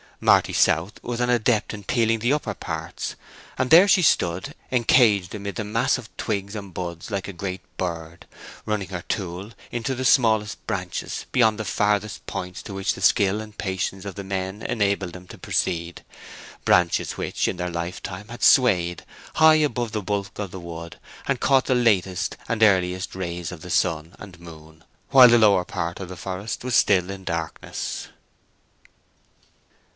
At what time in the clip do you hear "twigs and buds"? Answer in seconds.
6.17-7.09